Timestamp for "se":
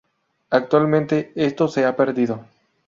1.67-1.85